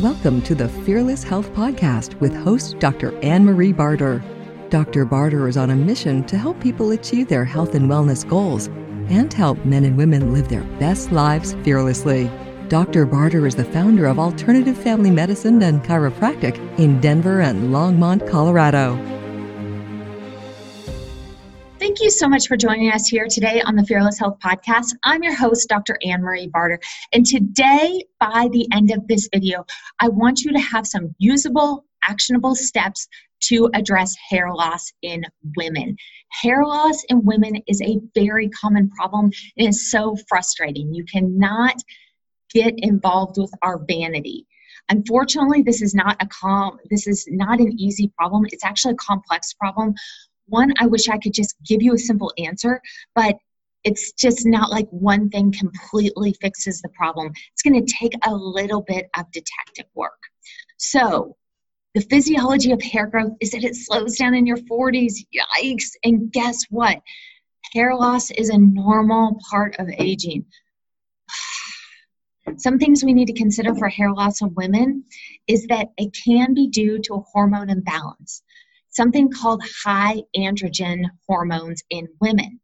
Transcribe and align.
Welcome 0.00 0.42
to 0.42 0.56
the 0.56 0.68
Fearless 0.68 1.22
Health 1.22 1.52
Podcast 1.52 2.18
with 2.18 2.34
host 2.34 2.80
Dr. 2.80 3.16
Anne 3.20 3.44
Marie 3.44 3.72
Barter. 3.72 4.24
Dr. 4.68 5.04
Barter 5.04 5.46
is 5.46 5.56
on 5.56 5.70
a 5.70 5.76
mission 5.76 6.24
to 6.24 6.36
help 6.36 6.58
people 6.60 6.90
achieve 6.90 7.28
their 7.28 7.44
health 7.44 7.76
and 7.76 7.88
wellness 7.88 8.28
goals 8.28 8.66
and 9.08 9.32
help 9.32 9.64
men 9.64 9.84
and 9.84 9.96
women 9.96 10.34
live 10.34 10.48
their 10.48 10.64
best 10.80 11.12
lives 11.12 11.54
fearlessly. 11.62 12.28
Dr. 12.66 13.06
Barter 13.06 13.46
is 13.46 13.54
the 13.54 13.64
founder 13.64 14.06
of 14.06 14.18
Alternative 14.18 14.76
Family 14.76 15.12
Medicine 15.12 15.62
and 15.62 15.80
Chiropractic 15.84 16.58
in 16.76 17.00
Denver 17.00 17.40
and 17.40 17.72
Longmont, 17.72 18.28
Colorado. 18.28 19.13
Thank 21.94 22.06
you 22.06 22.10
so 22.10 22.28
much 22.28 22.48
for 22.48 22.56
joining 22.56 22.90
us 22.90 23.06
here 23.06 23.28
today 23.30 23.62
on 23.62 23.76
the 23.76 23.84
Fearless 23.84 24.18
Health 24.18 24.40
Podcast. 24.40 24.96
I'm 25.04 25.22
your 25.22 25.36
host, 25.36 25.68
Dr. 25.68 25.96
Anne 26.04 26.22
Marie 26.22 26.48
Barter. 26.48 26.80
And 27.12 27.24
today, 27.24 28.02
by 28.18 28.48
the 28.50 28.66
end 28.72 28.90
of 28.90 29.06
this 29.06 29.28
video, 29.32 29.64
I 30.00 30.08
want 30.08 30.40
you 30.40 30.52
to 30.54 30.58
have 30.58 30.88
some 30.88 31.14
usable, 31.18 31.84
actionable 32.02 32.56
steps 32.56 33.06
to 33.42 33.70
address 33.74 34.12
hair 34.28 34.52
loss 34.52 34.92
in 35.02 35.22
women. 35.56 35.94
Hair 36.42 36.66
loss 36.66 37.00
in 37.10 37.24
women 37.24 37.62
is 37.68 37.80
a 37.80 38.00
very 38.12 38.48
common 38.48 38.90
problem. 38.90 39.30
It 39.56 39.68
is 39.68 39.88
so 39.92 40.16
frustrating. 40.28 40.92
You 40.92 41.04
cannot 41.04 41.76
get 42.52 42.74
involved 42.78 43.38
with 43.38 43.52
our 43.62 43.78
vanity. 43.78 44.48
Unfortunately, 44.88 45.62
this 45.62 45.80
is 45.80 45.94
not 45.94 46.20
a 46.20 46.26
calm, 46.26 46.76
this 46.90 47.06
is 47.06 47.24
not 47.30 47.60
an 47.60 47.78
easy 47.78 48.10
problem. 48.18 48.46
It's 48.50 48.64
actually 48.64 48.94
a 48.94 48.96
complex 48.96 49.52
problem 49.52 49.94
one, 50.46 50.72
I 50.78 50.86
wish 50.86 51.08
I 51.08 51.18
could 51.18 51.32
just 51.32 51.54
give 51.66 51.82
you 51.82 51.94
a 51.94 51.98
simple 51.98 52.32
answer, 52.38 52.80
but 53.14 53.36
it's 53.84 54.12
just 54.12 54.46
not 54.46 54.70
like 54.70 54.88
one 54.90 55.28
thing 55.28 55.52
completely 55.52 56.34
fixes 56.40 56.80
the 56.80 56.88
problem. 56.90 57.32
It's 57.52 57.62
going 57.62 57.84
to 57.84 57.94
take 57.94 58.14
a 58.26 58.34
little 58.34 58.82
bit 58.82 59.08
of 59.16 59.30
detective 59.30 59.86
work. 59.94 60.18
So, 60.78 61.36
the 61.94 62.00
physiology 62.00 62.72
of 62.72 62.82
hair 62.82 63.06
growth 63.06 63.34
is 63.40 63.52
that 63.52 63.62
it 63.62 63.76
slows 63.76 64.16
down 64.16 64.34
in 64.34 64.46
your 64.46 64.56
40s. 64.56 65.14
Yikes. 65.32 65.90
And 66.02 66.32
guess 66.32 66.64
what? 66.68 67.00
Hair 67.72 67.94
loss 67.94 68.32
is 68.32 68.48
a 68.48 68.58
normal 68.58 69.38
part 69.48 69.76
of 69.78 69.88
aging. 69.98 70.44
Some 72.56 72.78
things 72.78 73.04
we 73.04 73.14
need 73.14 73.26
to 73.26 73.32
consider 73.32 73.74
for 73.74 73.88
hair 73.88 74.12
loss 74.12 74.40
in 74.40 74.52
women 74.54 75.04
is 75.46 75.66
that 75.68 75.88
it 75.96 76.16
can 76.24 76.52
be 76.52 76.68
due 76.68 76.98
to 77.02 77.14
a 77.14 77.20
hormone 77.20 77.70
imbalance 77.70 78.42
something 78.94 79.30
called 79.30 79.62
high 79.84 80.22
androgen 80.36 81.04
hormones 81.26 81.82
in 81.90 82.08
women. 82.20 82.60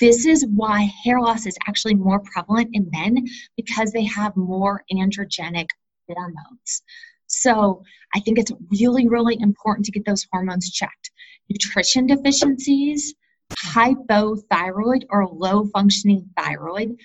This 0.00 0.26
is 0.26 0.44
why 0.46 0.90
hair 1.04 1.20
loss 1.20 1.46
is 1.46 1.56
actually 1.68 1.94
more 1.94 2.20
prevalent 2.20 2.70
in 2.72 2.90
men 2.92 3.24
because 3.56 3.92
they 3.92 4.04
have 4.04 4.36
more 4.36 4.84
androgenic 4.92 5.68
hormones. 6.08 6.82
So 7.26 7.82
I 8.14 8.20
think 8.20 8.38
it's 8.38 8.52
really, 8.80 9.08
really 9.08 9.36
important 9.40 9.86
to 9.86 9.92
get 9.92 10.04
those 10.04 10.26
hormones 10.32 10.70
checked. 10.70 11.10
Nutrition 11.48 12.06
deficiencies, 12.06 13.14
hypothyroid 13.52 15.04
or 15.10 15.26
low 15.26 15.66
functioning 15.66 16.28
thyroid, 16.36 16.96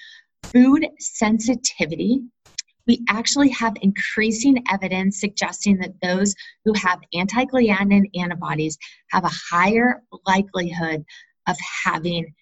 food 0.43 0.87
sensitivity, 0.99 2.23
we 2.89 3.05
actually 3.07 3.49
have 3.49 3.75
increasing 3.83 4.63
evidence 4.71 5.19
suggesting 5.19 5.77
that 5.77 5.93
those 6.01 6.33
who 6.65 6.73
have 6.73 6.99
anti 7.13 7.45
gliadin 7.45 8.09
antibodies 8.15 8.79
have 9.11 9.23
a 9.23 9.31
higher 9.51 10.01
likelihood 10.25 11.05
of 11.47 11.55
having 11.85 12.33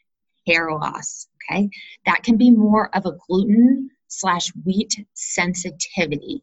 hair 0.47 0.71
loss. 0.71 1.27
Okay, 1.51 1.69
that 2.05 2.23
can 2.23 2.37
be 2.37 2.49
more 2.49 2.89
of 2.95 3.05
a 3.05 3.17
gluten 3.27 3.89
slash 4.07 4.47
wheat 4.63 4.95
sensitivity. 5.13 6.41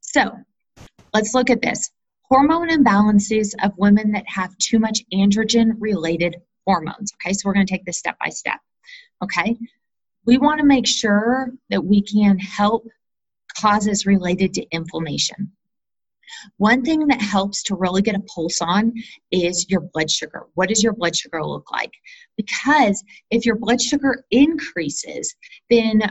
So 0.00 0.32
let's 1.12 1.34
look 1.34 1.50
at 1.50 1.60
this 1.60 1.90
hormone 2.22 2.70
imbalances 2.70 3.52
of 3.62 3.76
women 3.76 4.12
that 4.12 4.24
have 4.28 4.56
too 4.56 4.78
much 4.78 5.02
androgen 5.12 5.72
related 5.78 6.36
hormones. 6.66 7.12
Okay, 7.16 7.34
so 7.34 7.42
we're 7.44 7.54
going 7.54 7.66
to 7.66 7.70
take 7.70 7.84
this 7.84 7.98
step 7.98 8.16
by 8.18 8.30
step. 8.30 8.60
Okay, 9.22 9.58
we 10.24 10.38
want 10.38 10.58
to 10.58 10.64
make 10.64 10.86
sure 10.86 11.50
that 11.68 11.84
we 11.84 12.00
can 12.00 12.38
help 12.38 12.86
causes 13.60 14.06
related 14.06 14.54
to 14.54 14.66
inflammation. 14.70 15.52
One 16.58 16.82
thing 16.82 17.06
that 17.08 17.20
helps 17.20 17.62
to 17.64 17.74
really 17.74 18.02
get 18.02 18.14
a 18.14 18.20
pulse 18.20 18.60
on 18.60 18.92
is 19.30 19.66
your 19.68 19.80
blood 19.92 20.10
sugar. 20.10 20.46
What 20.54 20.68
does 20.68 20.82
your 20.82 20.92
blood 20.92 21.16
sugar 21.16 21.44
look 21.44 21.70
like? 21.72 21.92
Because 22.36 23.02
if 23.30 23.44
your 23.44 23.56
blood 23.56 23.80
sugar 23.80 24.24
increases, 24.30 25.34
then 25.68 26.02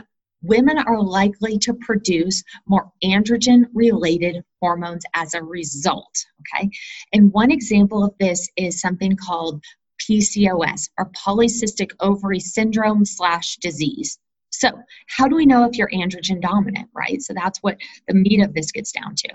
women 0.42 0.78
are 0.78 1.02
likely 1.02 1.58
to 1.58 1.74
produce 1.74 2.42
more 2.66 2.90
androgen 3.02 3.64
related 3.74 4.42
hormones 4.60 5.04
as 5.14 5.34
a 5.34 5.42
result. 5.42 6.24
Okay. 6.40 6.70
And 7.12 7.32
one 7.32 7.50
example 7.50 8.04
of 8.04 8.14
this 8.18 8.48
is 8.56 8.80
something 8.80 9.16
called 9.16 9.62
PCOS 10.00 10.88
or 10.98 11.10
polycystic 11.10 11.92
ovary 12.00 12.40
syndrome 12.40 13.04
slash 13.04 13.56
disease. 13.56 14.18
So, 14.50 14.70
how 15.06 15.28
do 15.28 15.36
we 15.36 15.46
know 15.46 15.64
if 15.64 15.76
you're 15.76 15.90
androgen 15.90 16.40
dominant, 16.40 16.88
right? 16.94 17.22
So, 17.22 17.32
that's 17.34 17.58
what 17.60 17.78
the 18.08 18.14
meat 18.14 18.42
of 18.42 18.54
this 18.54 18.72
gets 18.72 18.92
down 18.92 19.14
to. 19.16 19.28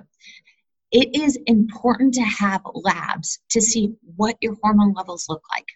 It 0.91 1.15
is 1.15 1.37
important 1.47 2.13
to 2.15 2.21
have 2.21 2.61
labs 2.73 3.39
to 3.49 3.61
see 3.61 3.95
what 4.15 4.37
your 4.41 4.55
hormone 4.61 4.93
levels 4.93 5.27
look 5.27 5.43
like. 5.53 5.67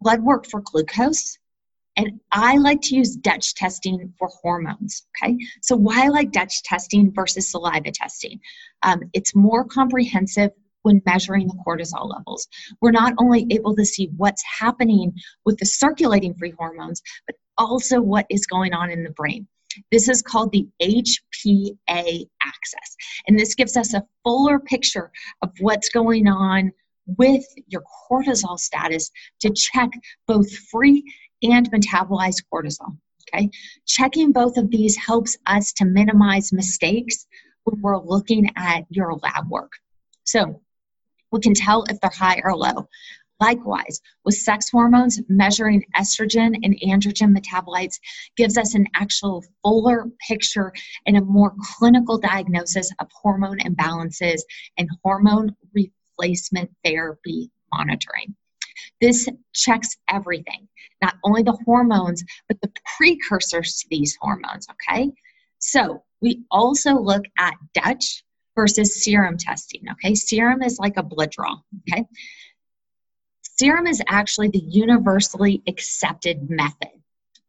Blood 0.00 0.22
work 0.22 0.46
for 0.46 0.60
glucose, 0.60 1.38
and 1.96 2.20
I 2.32 2.56
like 2.56 2.80
to 2.82 2.96
use 2.96 3.16
Dutch 3.16 3.54
testing 3.54 4.12
for 4.18 4.28
hormones. 4.28 5.06
Okay, 5.22 5.36
so 5.62 5.76
why 5.76 6.04
I 6.04 6.08
like 6.08 6.32
Dutch 6.32 6.62
testing 6.62 7.12
versus 7.12 7.50
saliva 7.50 7.90
testing? 7.92 8.40
Um, 8.82 9.00
it's 9.12 9.34
more 9.34 9.64
comprehensive 9.64 10.50
when 10.82 11.00
measuring 11.06 11.46
the 11.46 11.54
cortisol 11.66 12.10
levels. 12.10 12.46
We're 12.80 12.90
not 12.90 13.14
only 13.18 13.46
able 13.50 13.74
to 13.76 13.84
see 13.84 14.10
what's 14.16 14.42
happening 14.58 15.14
with 15.44 15.58
the 15.58 15.66
circulating 15.66 16.34
free 16.34 16.54
hormones, 16.58 17.02
but 17.26 17.36
also 17.58 18.00
what 18.00 18.26
is 18.30 18.46
going 18.46 18.72
on 18.72 18.90
in 18.90 19.02
the 19.02 19.10
brain. 19.10 19.46
This 19.90 20.08
is 20.08 20.22
called 20.22 20.52
the 20.52 20.68
HPA 20.80 22.26
axis. 22.42 22.96
And 23.26 23.38
this 23.38 23.54
gives 23.54 23.76
us 23.76 23.94
a 23.94 24.04
fuller 24.22 24.60
picture 24.60 25.10
of 25.42 25.50
what's 25.60 25.88
going 25.88 26.28
on 26.28 26.72
with 27.06 27.44
your 27.66 27.82
cortisol 28.10 28.58
status 28.58 29.10
to 29.40 29.50
check 29.50 29.90
both 30.26 30.50
free 30.70 31.02
and 31.42 31.70
metabolized 31.70 32.42
cortisol. 32.52 32.96
Okay, 33.32 33.50
checking 33.86 34.32
both 34.32 34.56
of 34.58 34.70
these 34.70 34.96
helps 34.96 35.36
us 35.46 35.72
to 35.74 35.86
minimize 35.86 36.52
mistakes 36.52 37.26
when 37.64 37.80
we're 37.80 37.98
looking 37.98 38.50
at 38.56 38.84
your 38.90 39.14
lab 39.14 39.48
work. 39.48 39.72
So 40.24 40.60
we 41.32 41.40
can 41.40 41.54
tell 41.54 41.84
if 41.84 41.98
they're 42.00 42.10
high 42.14 42.40
or 42.44 42.54
low. 42.54 42.88
Likewise, 43.44 44.00
with 44.24 44.36
sex 44.36 44.70
hormones, 44.70 45.20
measuring 45.28 45.84
estrogen 45.98 46.54
and 46.62 46.80
androgen 46.80 47.36
metabolites 47.36 48.00
gives 48.38 48.56
us 48.56 48.74
an 48.74 48.86
actual 48.94 49.44
fuller 49.62 50.06
picture 50.26 50.72
and 51.06 51.18
a 51.18 51.20
more 51.20 51.52
clinical 51.60 52.16
diagnosis 52.16 52.90
of 53.00 53.08
hormone 53.12 53.58
imbalances 53.58 54.40
and 54.78 54.88
hormone 55.02 55.54
replacement 55.74 56.70
therapy 56.86 57.50
monitoring. 57.70 58.34
This 59.02 59.28
checks 59.52 59.98
everything, 60.08 60.66
not 61.02 61.16
only 61.22 61.42
the 61.42 61.58
hormones, 61.66 62.24
but 62.48 62.58
the 62.62 62.72
precursors 62.96 63.74
to 63.76 63.86
these 63.90 64.16
hormones, 64.22 64.66
okay? 64.70 65.12
So 65.58 66.02
we 66.22 66.44
also 66.50 66.94
look 66.94 67.24
at 67.38 67.54
Dutch 67.74 68.24
versus 68.54 69.04
serum 69.04 69.36
testing, 69.36 69.82
okay? 69.92 70.14
Serum 70.14 70.62
is 70.62 70.78
like 70.78 70.96
a 70.96 71.02
blood 71.02 71.30
draw, 71.30 71.56
okay? 71.92 72.06
Serum 73.56 73.86
is 73.86 74.02
actually 74.08 74.48
the 74.48 74.62
universally 74.66 75.62
accepted 75.68 76.50
method. 76.50 76.88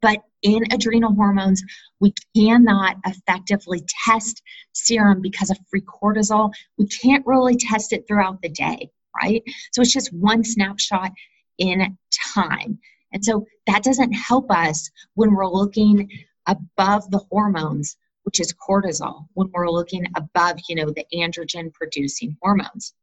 But 0.02 0.22
in 0.44 0.64
adrenal 0.72 1.16
hormones, 1.16 1.64
we 2.00 2.14
cannot 2.36 2.98
effectively 3.06 3.84
test 4.06 4.44
serum 4.74 5.22
because 5.22 5.50
of 5.50 5.58
free 5.70 5.82
cortisol. 5.82 6.54
We 6.78 6.86
can't 6.88 7.26
really 7.26 7.56
test 7.56 7.92
it 7.92 8.06
throughout 8.08 8.42
the 8.42 8.50
day, 8.50 8.92
right? 9.20 9.42
So 9.74 9.82
it's 9.82 9.94
just 9.94 10.14
one 10.14 10.44
snapshot 10.44 11.12
in 11.58 11.98
time. 12.36 12.78
And 13.12 13.26
so 13.26 13.48
that 13.66 13.84
doesn't 13.84 14.12
help 14.12 14.52
us 14.52 14.92
when 15.16 15.34
we're 15.34 15.50
looking 15.50 16.10
above 16.46 17.10
the 17.10 17.26
hormones, 17.32 17.98
which 18.24 18.40
is 18.40 18.54
cortisol, 18.54 19.28
when 19.34 19.50
we're 19.54 19.72
looking 19.72 20.06
above, 20.16 20.60
you 20.70 20.76
know, 20.76 20.92
the 20.92 21.06
androgen 21.14 21.74
producing 21.74 22.38
hormones. 22.42 22.94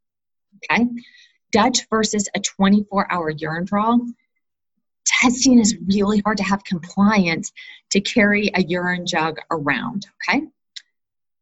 Okay? 0.71 0.87
Dutch 1.52 1.87
versus 1.90 2.28
a 2.34 2.40
24 2.40 3.12
hour 3.12 3.31
urine 3.31 3.64
draw, 3.64 3.99
testing 5.04 5.58
is 5.58 5.76
really 5.87 6.20
hard 6.20 6.38
to 6.38 6.43
have 6.43 6.64
compliance 6.64 7.52
to 7.90 8.00
carry 8.00 8.50
a 8.54 8.62
urine 8.62 9.06
jug 9.06 9.38
around, 9.50 10.06
okay? 10.28 10.43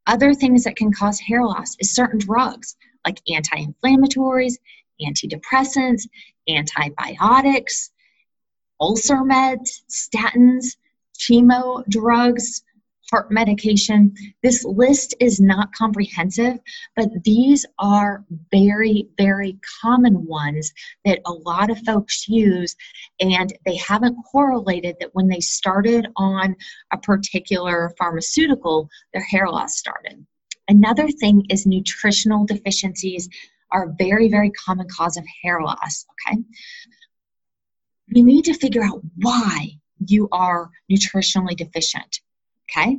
Other 0.06 0.34
things 0.34 0.64
that 0.64 0.76
can 0.76 0.92
cause 0.92 1.20
hair 1.20 1.44
loss 1.44 1.76
is 1.78 1.94
certain 1.94 2.18
drugs 2.18 2.76
like 3.06 3.20
anti 3.32 3.64
inflammatories, 3.64 4.54
antidepressants, 5.00 6.06
antibiotics, 6.48 7.90
ulcer 8.80 9.18
meds, 9.18 9.82
statins, 9.88 10.76
chemo 11.18 11.86
drugs, 11.88 12.62
heart 13.10 13.30
medication. 13.30 14.14
This 14.42 14.64
list 14.64 15.14
is 15.20 15.40
not 15.40 15.72
comprehensive, 15.74 16.58
but 16.96 17.08
these 17.24 17.66
are 17.78 18.24
very, 18.50 19.08
very 19.18 19.58
common 19.82 20.24
ones 20.26 20.72
that 21.04 21.20
a 21.26 21.32
lot 21.32 21.70
of 21.70 21.78
folks 21.84 22.28
use, 22.28 22.76
and 23.20 23.52
they 23.66 23.76
haven't 23.76 24.16
correlated 24.30 24.96
that 25.00 25.14
when 25.14 25.28
they 25.28 25.40
started 25.40 26.06
on 26.16 26.56
a 26.92 26.98
particular 26.98 27.92
pharmaceutical, 27.98 28.88
their 29.12 29.24
hair 29.24 29.48
loss 29.48 29.76
started. 29.76 30.24
Another 30.68 31.08
thing 31.08 31.44
is 31.50 31.66
nutritional 31.66 32.46
deficiencies 32.46 33.28
are 33.72 33.86
a 33.86 33.94
very, 33.98 34.28
very 34.28 34.50
common 34.50 34.86
cause 34.88 35.16
of 35.16 35.24
hair 35.42 35.60
loss, 35.60 36.06
okay? 36.28 36.38
We 38.12 38.22
need 38.22 38.44
to 38.44 38.54
figure 38.54 38.82
out 38.82 39.00
why 39.16 39.70
you 40.06 40.28
are 40.32 40.70
nutritionally 40.90 41.56
deficient. 41.56 42.20
Okay. 42.70 42.99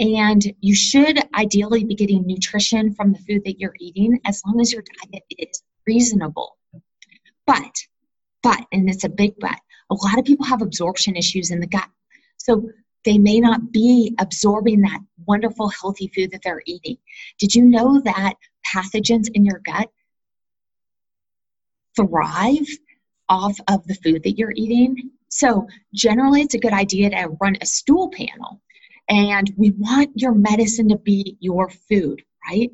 And 0.00 0.42
you 0.60 0.74
should 0.74 1.20
ideally 1.34 1.84
be 1.84 1.94
getting 1.94 2.26
nutrition 2.26 2.92
from 2.94 3.12
the 3.12 3.18
food 3.20 3.42
that 3.44 3.60
you're 3.60 3.76
eating 3.78 4.20
as 4.24 4.42
long 4.44 4.60
as 4.60 4.72
your 4.72 4.82
diet 4.82 5.22
is 5.38 5.62
reasonable. 5.86 6.56
But, 7.46 7.76
but, 8.42 8.60
and 8.72 8.88
it's 8.90 9.04
a 9.04 9.08
big 9.08 9.34
but, 9.38 9.56
a 9.90 9.94
lot 9.94 10.18
of 10.18 10.24
people 10.24 10.46
have 10.46 10.62
absorption 10.62 11.14
issues 11.14 11.50
in 11.50 11.60
the 11.60 11.66
gut. 11.66 11.88
So 12.38 12.70
they 13.04 13.18
may 13.18 13.38
not 13.38 13.70
be 13.70 14.14
absorbing 14.18 14.80
that 14.80 15.00
wonderful, 15.26 15.68
healthy 15.68 16.10
food 16.14 16.30
that 16.32 16.40
they're 16.42 16.62
eating. 16.66 16.96
Did 17.38 17.54
you 17.54 17.62
know 17.64 18.00
that 18.00 18.34
pathogens 18.66 19.28
in 19.34 19.44
your 19.44 19.60
gut 19.64 19.90
thrive 21.96 22.66
off 23.28 23.58
of 23.68 23.86
the 23.86 23.94
food 23.94 24.22
that 24.24 24.38
you're 24.38 24.54
eating? 24.56 25.10
So, 25.28 25.66
generally, 25.92 26.42
it's 26.42 26.54
a 26.54 26.58
good 26.58 26.72
idea 26.72 27.10
to 27.10 27.36
run 27.40 27.56
a 27.60 27.66
stool 27.66 28.10
panel. 28.10 28.60
And 29.08 29.52
we 29.56 29.70
want 29.72 30.10
your 30.14 30.34
medicine 30.34 30.88
to 30.88 30.98
be 30.98 31.36
your 31.40 31.70
food, 31.70 32.22
right? 32.48 32.70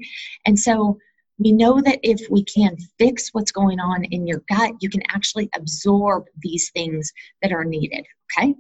And 0.47 0.59
so, 0.59 0.99
we 1.41 1.53
know 1.53 1.81
that 1.81 1.99
if 2.03 2.29
we 2.31 2.45
can 2.45 2.77
fix 2.99 3.31
what's 3.33 3.51
going 3.51 3.81
on 3.81 4.05
in 4.05 4.27
your 4.27 4.43
gut, 4.47 4.75
you 4.81 4.91
can 4.91 5.03
actually 5.09 5.49
absorb 5.55 6.27
these 6.43 6.71
things 6.71 7.11
that 7.41 7.51
are 7.51 7.65
needed, 7.65 8.05
okay? 8.39 8.55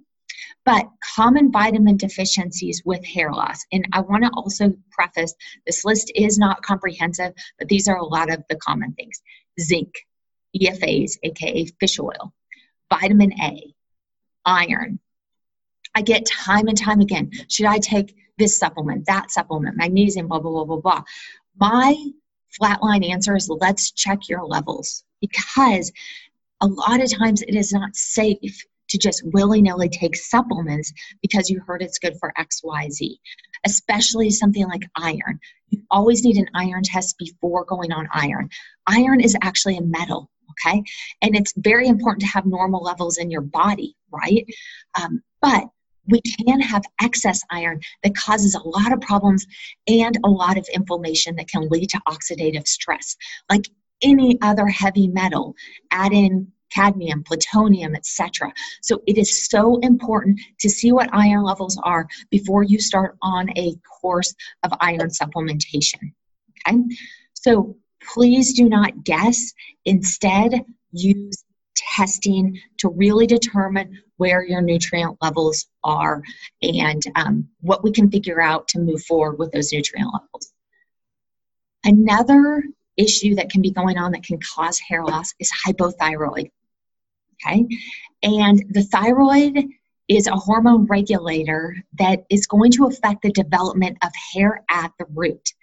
But 0.64 0.88
common 1.14 1.52
vitamin 1.52 1.99
deficiencies 1.99 2.82
with 2.87 3.05
hair 3.05 3.32
loss, 3.32 3.58
and 3.70 3.87
I 3.93 4.00
want 4.00 4.25
to 4.25 4.31
also 4.31 4.75
preface 4.90 5.34
this 5.67 5.84
list 5.84 6.11
is 6.14 6.38
not 6.38 6.62
comprehensive, 6.62 7.34
but 7.58 7.69
these 7.69 7.87
are 7.87 7.99
a 7.99 8.05
lot 8.05 8.32
of 8.32 8.43
the 8.49 8.56
common 8.56 8.94
things 8.94 9.20
zinc, 9.61 9.93
EFAs, 10.56 11.19
aka 11.22 11.67
fish 11.81 11.99
oil, 11.99 12.32
vitamin 12.90 13.32
A, 13.43 13.75
iron. 14.46 14.99
I 15.95 16.03
get 16.03 16.27
time 16.27 16.69
and 16.69 16.77
time 16.77 17.01
again, 17.01 17.31
should 17.49 17.67
I 17.67 17.79
take 17.79 18.15
this 18.39 18.59
supplement, 18.59 19.07
that 19.07 19.31
supplement, 19.31 19.77
magnesium, 19.77 20.29
blah, 20.29 20.39
blah, 20.39 20.51
blah, 20.51 20.65
blah, 20.65 20.81
blah. 20.81 21.03
My 21.59 21.95
flatline 22.61 23.09
answer 23.09 23.37
is 23.37 23.49
let's 23.49 23.91
check 23.93 24.29
your 24.29 24.45
levels 24.45 25.05
because 25.21 25.93
a 26.61 26.67
lot 26.67 27.03
of 27.03 27.13
times 27.13 27.43
it 27.43 27.55
is 27.55 27.73
not 27.73 27.95
safe 27.95 28.65
to 28.89 28.99
just 28.99 29.23
willy 29.27 29.63
nilly 29.63 29.89
take 29.89 30.17
supplements 30.17 30.93
because 31.23 31.49
you 31.49 31.61
heard 31.61 31.83
it's 31.83 31.99
good 31.99 32.17
for 32.19 32.33
XYZ, 32.39 33.19
especially 33.65 34.31
something 34.31 34.67
like 34.67 34.83
iron. 34.97 35.39
You 35.69 35.83
always 35.91 36.25
need 36.25 36.39
an 36.39 36.49
iron 36.55 36.83
test 36.83 37.17
before 37.19 37.65
going 37.65 37.93
on 37.93 38.09
iron. 38.13 38.49
Iron 38.87 39.21
is 39.21 39.37
actually 39.43 39.77
a 39.77 39.83
metal 39.83 40.31
okay? 40.61 40.83
And 41.23 41.37
it's 41.37 41.53
very 41.57 41.89
important 41.89 42.21
to 42.23 42.27
have 42.29 42.47
normal 42.47 42.83
levels 42.83 43.19
in 43.19 43.31
your 43.31 43.41
body, 43.41 43.97
right? 44.11 44.47
Um, 45.01 45.23
but 45.41 45.65
we 46.06 46.20
can 46.20 46.61
have 46.61 46.82
excess 47.00 47.41
iron 47.50 47.81
that 48.02 48.14
causes 48.14 48.55
a 48.55 48.69
lot 48.69 48.93
of 48.93 49.00
problems 49.00 49.47
and 49.87 50.19
a 50.25 50.29
lot 50.29 50.58
of 50.58 50.67
inflammation 50.75 51.37
that 51.37 51.49
can 51.49 51.69
lead 51.69 51.88
to 51.91 52.00
oxidative 52.08 52.67
stress. 52.67 53.17
Like 53.49 53.69
any 54.02 54.38
other 54.43 54.67
heavy 54.67 55.08
metal, 55.08 55.55
add 55.91 56.12
in 56.12 56.50
cadmium, 56.70 57.23
plutonium, 57.25 57.94
etc. 57.94 58.52
So 58.82 59.02
it 59.06 59.19
is 59.19 59.49
so 59.49 59.79
important 59.81 60.41
to 60.61 60.70
see 60.70 60.93
what 60.93 61.11
iron 61.12 61.43
levels 61.43 61.79
are 61.82 62.06
before 62.31 62.62
you 62.62 62.81
start 62.81 63.17
on 63.23 63.50
a 63.58 63.75
course 64.00 64.35
of 64.62 64.73
iron 64.81 65.11
supplementation. 65.11 66.12
Okay? 66.69 66.79
So 67.35 67.76
please 68.14 68.55
do 68.55 68.69
not 68.69 69.05
guess. 69.05 69.53
Instead, 69.85 70.64
use 70.93 71.44
testing 72.00 72.58
to 72.79 72.88
really 72.88 73.26
determine 73.26 73.99
where 74.17 74.43
your 74.43 74.62
nutrient 74.62 75.17
levels 75.20 75.67
are 75.85 76.23
and 76.62 77.02
um, 77.17 77.47
what 77.61 77.85
we 77.85 77.93
can 77.93 78.11
figure 78.11 78.41
out 78.41 78.67
to 78.69 78.79
move 78.79 79.02
forward 79.02 79.38
with 79.38 79.52
those 79.52 79.73
nutrient 79.73 80.11
levels. 80.12 80.52
Another 81.85 82.62
issue 82.97 83.35
that 83.35 83.50
can 83.50 83.61
be 83.61 83.70
going 83.70 83.99
on 83.99 84.12
that 84.12 84.25
can 84.25 84.38
cause 84.55 84.79
hair 84.79 85.05
loss 85.05 85.35
is 85.38 85.50
hypothyroid. 85.67 86.50
Okay, 87.35 87.67
and 88.23 88.62
the 88.70 88.82
thyroid 88.82 89.64
is 90.08 90.26
a 90.26 90.37
hormone 90.37 90.85
regulator 90.87 91.75
that 91.99 92.25
is 92.29 92.46
going 92.46 92.70
to 92.73 92.87
affect 92.87 93.23
the 93.23 93.32
development 93.32 93.96
of 94.03 94.11
hair 94.35 94.62
at 94.70 94.93
the 94.99 95.06
root. 95.14 95.55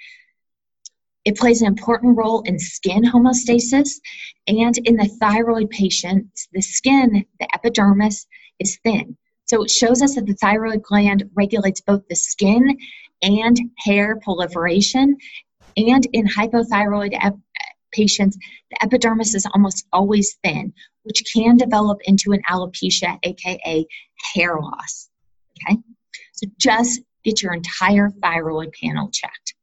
It 1.28 1.36
plays 1.36 1.60
an 1.60 1.68
important 1.68 2.18
role 2.18 2.42
in 2.44 2.58
skin 2.58 3.04
homeostasis 3.04 4.00
and 4.48 4.78
in 4.86 4.96
the 4.96 5.10
thyroid 5.20 5.70
patients, 5.70 6.48
the 6.54 6.62
skin, 6.62 7.26
the 7.42 7.48
epidermis, 7.54 8.26
is 8.60 8.80
thin. 8.86 9.18
So 9.44 9.64
it 9.64 9.70
shows 9.70 10.02
us 10.02 10.16
that 10.16 10.26
the 10.26 10.36
thyroid 10.36 10.84
gland 10.84 11.30
regulates 11.36 11.82
both 11.82 12.08
the 12.08 12.16
skin 12.16 12.78
and 13.22 13.60
hair 13.78 14.16
proliferation. 14.24 15.18
And 15.76 16.08
in 16.14 16.26
hypothyroid 16.28 17.18
ep- 17.22 17.36
patients, 17.92 18.38
the 18.72 18.82
epidermis 18.82 19.36
is 19.36 19.46
almost 19.54 19.86
always 19.92 20.38
thin, 20.46 20.74
which 21.04 21.22
can 21.36 21.58
develop 21.58 22.00
into 22.06 22.32
an 22.32 22.42
alopecia, 22.50 23.20
aka 23.24 23.86
hair 24.34 24.62
loss. 24.62 25.10
Okay? 25.68 25.78
So 26.32 26.48
just 26.58 27.02
get 27.26 27.42
your 27.42 27.52
entire 27.52 28.12
thyroid 28.22 28.72
panel 28.82 29.10
checked. 29.12 29.56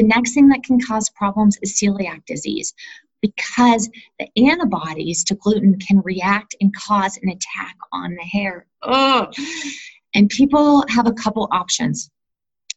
The 0.00 0.06
next 0.06 0.32
thing 0.32 0.48
that 0.48 0.62
can 0.62 0.80
cause 0.80 1.10
problems 1.10 1.58
is 1.60 1.78
celiac 1.78 2.24
disease 2.24 2.72
because 3.20 3.90
the 4.18 4.48
antibodies 4.48 5.22
to 5.24 5.34
gluten 5.34 5.78
can 5.78 6.00
react 6.00 6.54
and 6.62 6.74
cause 6.74 7.18
an 7.22 7.28
attack 7.28 7.76
on 7.92 8.14
the 8.14 8.22
hair. 8.22 8.64
Ugh. 8.80 9.30
And 10.14 10.30
people 10.30 10.86
have 10.88 11.06
a 11.06 11.12
couple 11.12 11.46
options. 11.52 12.10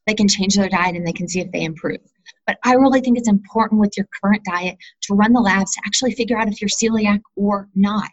They 0.05 0.15
can 0.15 0.27
change 0.27 0.55
their 0.55 0.67
diet 0.67 0.97
and 0.97 1.07
they 1.07 1.13
can 1.13 1.29
see 1.29 1.39
if 1.39 1.49
they 1.53 1.63
improve. 1.63 2.01
But 2.45 2.57
I 2.65 2.73
really 2.73 2.99
think 2.99 3.17
it's 3.17 3.29
important 3.29 3.79
with 3.79 3.95
your 3.95 4.09
current 4.21 4.43
diet 4.43 4.75
to 5.03 5.13
run 5.13 5.31
the 5.31 5.39
labs 5.39 5.75
to 5.75 5.81
actually 5.85 6.11
figure 6.11 6.37
out 6.37 6.49
if 6.49 6.59
you're 6.59 6.67
celiac 6.67 7.21
or 7.37 7.69
not. 7.73 8.09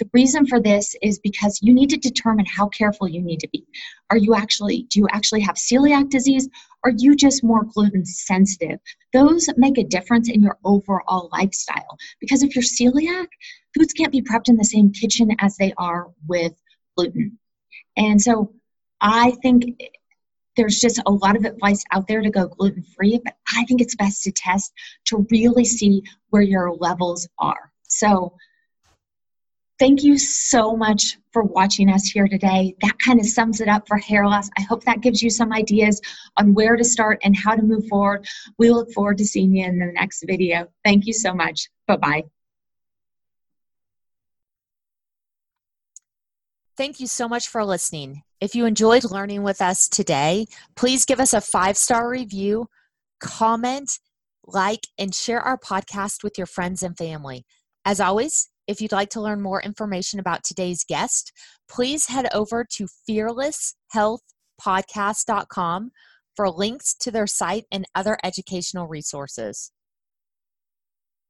The 0.00 0.10
reason 0.12 0.46
for 0.46 0.60
this 0.60 0.96
is 1.02 1.20
because 1.20 1.60
you 1.62 1.72
need 1.72 1.88
to 1.90 1.96
determine 1.96 2.46
how 2.46 2.68
careful 2.68 3.08
you 3.08 3.22
need 3.22 3.38
to 3.40 3.48
be. 3.48 3.64
Are 4.10 4.16
you 4.16 4.34
actually, 4.34 4.86
do 4.90 4.98
you 4.98 5.06
actually 5.12 5.40
have 5.42 5.54
celiac 5.54 6.10
disease? 6.10 6.48
Are 6.84 6.92
you 6.96 7.14
just 7.14 7.44
more 7.44 7.64
gluten 7.64 8.04
sensitive? 8.04 8.80
Those 9.12 9.48
make 9.56 9.78
a 9.78 9.84
difference 9.84 10.28
in 10.28 10.42
your 10.42 10.58
overall 10.64 11.28
lifestyle. 11.32 11.96
Because 12.20 12.42
if 12.42 12.56
you're 12.56 12.64
celiac, 12.64 13.28
foods 13.76 13.92
can't 13.92 14.12
be 14.12 14.22
prepped 14.22 14.48
in 14.48 14.56
the 14.56 14.64
same 14.64 14.90
kitchen 14.90 15.30
as 15.38 15.56
they 15.56 15.72
are 15.78 16.08
with 16.26 16.52
gluten. 16.96 17.38
And 17.96 18.20
so 18.20 18.52
I 19.00 19.32
think 19.42 19.80
there's 20.56 20.78
just 20.78 21.00
a 21.06 21.10
lot 21.10 21.36
of 21.36 21.44
advice 21.44 21.84
out 21.92 22.06
there 22.08 22.22
to 22.22 22.30
go 22.30 22.48
gluten 22.48 22.82
free, 22.82 23.20
but 23.24 23.34
I 23.54 23.64
think 23.64 23.80
it's 23.80 23.96
best 23.96 24.22
to 24.24 24.32
test 24.32 24.72
to 25.06 25.26
really 25.30 25.64
see 25.64 26.02
where 26.30 26.42
your 26.42 26.72
levels 26.74 27.28
are. 27.38 27.72
So, 27.86 28.34
Thank 29.78 30.04
you 30.04 30.16
so 30.18 30.76
much 30.76 31.18
for 31.32 31.42
watching 31.42 31.90
us 31.90 32.06
here 32.06 32.28
today. 32.28 32.76
That 32.80 32.96
kind 33.04 33.18
of 33.18 33.26
sums 33.26 33.60
it 33.60 33.68
up 33.68 33.88
for 33.88 33.96
hair 33.96 34.24
loss. 34.24 34.48
I 34.56 34.62
hope 34.62 34.84
that 34.84 35.00
gives 35.00 35.20
you 35.20 35.30
some 35.30 35.52
ideas 35.52 36.00
on 36.36 36.54
where 36.54 36.76
to 36.76 36.84
start 36.84 37.18
and 37.24 37.36
how 37.36 37.56
to 37.56 37.62
move 37.62 37.84
forward. 37.88 38.24
We 38.56 38.70
look 38.70 38.92
forward 38.92 39.18
to 39.18 39.24
seeing 39.24 39.56
you 39.56 39.64
in 39.64 39.78
the 39.80 39.90
next 39.92 40.24
video. 40.26 40.68
Thank 40.84 41.06
you 41.06 41.12
so 41.12 41.34
much. 41.34 41.68
Bye 41.88 41.96
bye. 41.96 42.22
Thank 46.76 47.00
you 47.00 47.06
so 47.06 47.28
much 47.28 47.48
for 47.48 47.64
listening. 47.64 48.22
If 48.40 48.54
you 48.54 48.66
enjoyed 48.66 49.04
learning 49.04 49.42
with 49.42 49.60
us 49.60 49.88
today, 49.88 50.46
please 50.76 51.04
give 51.04 51.18
us 51.18 51.32
a 51.32 51.40
five 51.40 51.76
star 51.76 52.08
review, 52.08 52.68
comment, 53.20 53.98
like, 54.44 54.86
and 54.98 55.14
share 55.14 55.40
our 55.40 55.58
podcast 55.58 56.22
with 56.22 56.36
your 56.38 56.46
friends 56.46 56.82
and 56.82 56.96
family. 56.96 57.44
As 57.84 58.00
always, 58.00 58.48
if 58.66 58.80
you'd 58.80 58.92
like 58.92 59.10
to 59.10 59.20
learn 59.20 59.42
more 59.42 59.62
information 59.62 60.18
about 60.18 60.42
today's 60.44 60.84
guest, 60.84 61.32
please 61.68 62.06
head 62.06 62.26
over 62.32 62.64
to 62.76 62.88
fearlesshealthpodcast.com 63.08 65.90
for 66.36 66.50
links 66.50 66.94
to 67.00 67.10
their 67.10 67.26
site 67.26 67.64
and 67.70 67.84
other 67.94 68.16
educational 68.24 68.88
resources. 68.88 69.70